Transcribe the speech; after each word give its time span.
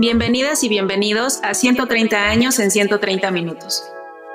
Bienvenidas 0.00 0.62
y 0.62 0.68
bienvenidos 0.68 1.40
a 1.42 1.54
130 1.54 2.28
años 2.28 2.60
en 2.60 2.70
130 2.70 3.32
minutos, 3.32 3.82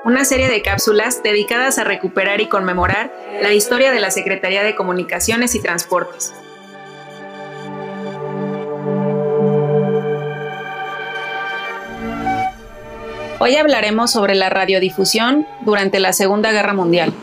una 0.04 0.26
serie 0.26 0.46
de 0.46 0.60
cápsulas 0.60 1.22
dedicadas 1.22 1.78
a 1.78 1.84
recuperar 1.84 2.42
y 2.42 2.50
conmemorar 2.50 3.10
la 3.40 3.54
historia 3.54 3.90
de 3.90 3.98
la 3.98 4.10
Secretaría 4.10 4.62
de 4.62 4.74
Comunicaciones 4.74 5.54
y 5.54 5.62
Transportes. 5.62 6.34
Hoy 13.38 13.56
hablaremos 13.56 14.10
sobre 14.10 14.34
la 14.34 14.50
radiodifusión 14.50 15.46
durante 15.64 15.98
la 15.98 16.12
Segunda 16.12 16.52
Guerra 16.52 16.74
Mundial. 16.74 17.14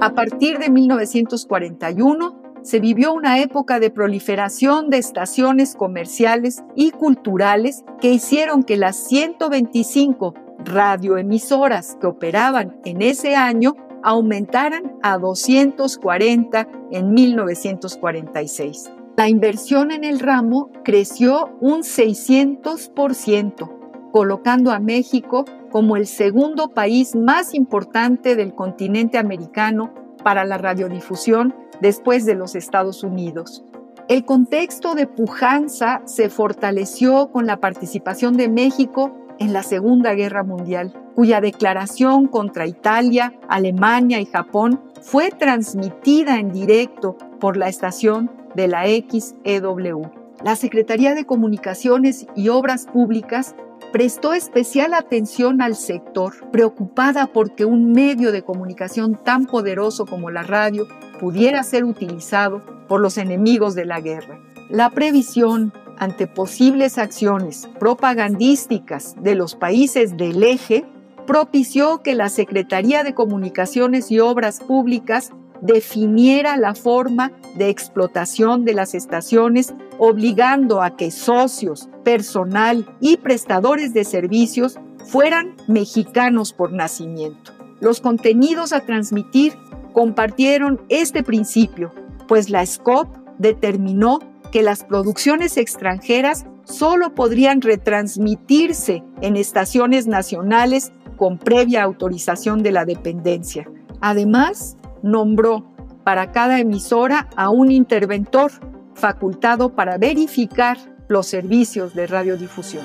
A 0.00 0.14
partir 0.14 0.58
de 0.58 0.70
1941, 0.70 2.39
se 2.62 2.80
vivió 2.80 3.12
una 3.12 3.40
época 3.40 3.80
de 3.80 3.90
proliferación 3.90 4.90
de 4.90 4.98
estaciones 4.98 5.74
comerciales 5.74 6.62
y 6.74 6.90
culturales 6.90 7.84
que 8.00 8.12
hicieron 8.12 8.62
que 8.62 8.76
las 8.76 8.96
125 8.96 10.34
radioemisoras 10.64 11.96
que 12.00 12.06
operaban 12.06 12.80
en 12.84 13.02
ese 13.02 13.34
año 13.34 13.74
aumentaran 14.02 14.96
a 15.02 15.18
240 15.18 16.68
en 16.90 17.12
1946. 17.12 18.90
La 19.16 19.28
inversión 19.28 19.90
en 19.90 20.04
el 20.04 20.18
ramo 20.18 20.70
creció 20.84 21.56
un 21.60 21.80
600%, 21.80 24.10
colocando 24.12 24.70
a 24.70 24.80
México 24.80 25.44
como 25.70 25.96
el 25.96 26.06
segundo 26.06 26.68
país 26.68 27.14
más 27.14 27.54
importante 27.54 28.34
del 28.34 28.54
continente 28.54 29.18
americano 29.18 29.92
para 30.22 30.44
la 30.44 30.58
radiodifusión 30.58 31.54
después 31.80 32.26
de 32.26 32.34
los 32.34 32.54
Estados 32.54 33.02
Unidos. 33.02 33.64
El 34.08 34.24
contexto 34.24 34.94
de 34.94 35.06
pujanza 35.06 36.02
se 36.04 36.30
fortaleció 36.30 37.30
con 37.30 37.46
la 37.46 37.60
participación 37.60 38.36
de 38.36 38.48
México 38.48 39.14
en 39.38 39.52
la 39.52 39.62
Segunda 39.62 40.14
Guerra 40.14 40.42
Mundial, 40.42 40.92
cuya 41.14 41.40
declaración 41.40 42.26
contra 42.26 42.66
Italia, 42.66 43.34
Alemania 43.48 44.20
y 44.20 44.26
Japón 44.26 44.80
fue 45.00 45.30
transmitida 45.30 46.38
en 46.38 46.52
directo 46.52 47.16
por 47.38 47.56
la 47.56 47.68
estación 47.68 48.30
de 48.54 48.68
la 48.68 48.84
XEW. 48.84 50.10
La 50.44 50.56
Secretaría 50.56 51.14
de 51.14 51.24
Comunicaciones 51.24 52.26
y 52.34 52.48
Obras 52.48 52.86
Públicas 52.86 53.54
prestó 53.92 54.32
especial 54.32 54.94
atención 54.94 55.62
al 55.62 55.74
sector, 55.74 56.50
preocupada 56.50 57.26
porque 57.26 57.64
un 57.64 57.92
medio 57.92 58.32
de 58.32 58.42
comunicación 58.42 59.18
tan 59.22 59.46
poderoso 59.46 60.06
como 60.06 60.30
la 60.30 60.42
radio 60.42 60.86
pudiera 61.18 61.62
ser 61.62 61.84
utilizado 61.84 62.62
por 62.88 63.00
los 63.00 63.18
enemigos 63.18 63.74
de 63.74 63.84
la 63.84 64.00
guerra. 64.00 64.40
La 64.68 64.90
previsión 64.90 65.72
ante 65.98 66.26
posibles 66.26 66.96
acciones 66.96 67.68
propagandísticas 67.78 69.16
de 69.22 69.34
los 69.34 69.54
países 69.54 70.16
del 70.16 70.42
eje 70.42 70.86
propició 71.26 72.02
que 72.02 72.14
la 72.14 72.28
Secretaría 72.28 73.04
de 73.04 73.14
Comunicaciones 73.14 74.10
y 74.10 74.18
Obras 74.18 74.60
Públicas 74.60 75.30
definiera 75.60 76.56
la 76.56 76.74
forma 76.74 77.32
de 77.56 77.68
explotación 77.68 78.64
de 78.64 78.74
las 78.74 78.94
estaciones, 78.94 79.74
obligando 79.98 80.82
a 80.82 80.96
que 80.96 81.10
socios, 81.10 81.88
personal 82.04 82.86
y 83.00 83.16
prestadores 83.18 83.92
de 83.92 84.04
servicios 84.04 84.78
fueran 85.06 85.56
mexicanos 85.68 86.52
por 86.52 86.72
nacimiento. 86.72 87.52
Los 87.80 88.00
contenidos 88.00 88.72
a 88.72 88.80
transmitir 88.80 89.54
compartieron 89.92 90.80
este 90.88 91.22
principio, 91.22 91.92
pues 92.28 92.50
la 92.50 92.64
SCOP 92.64 93.08
determinó 93.38 94.20
que 94.52 94.62
las 94.62 94.84
producciones 94.84 95.56
extranjeras 95.56 96.46
solo 96.64 97.14
podrían 97.14 97.60
retransmitirse 97.60 99.02
en 99.20 99.36
estaciones 99.36 100.06
nacionales 100.06 100.92
con 101.16 101.38
previa 101.38 101.82
autorización 101.82 102.62
de 102.62 102.72
la 102.72 102.84
dependencia. 102.84 103.68
Además, 104.00 104.76
nombró 105.02 105.70
para 106.04 106.32
cada 106.32 106.58
emisora 106.58 107.28
a 107.36 107.50
un 107.50 107.70
interventor 107.70 108.50
facultado 108.94 109.74
para 109.74 109.98
verificar 109.98 110.78
los 111.08 111.26
servicios 111.26 111.94
de 111.94 112.06
radiodifusión. 112.06 112.84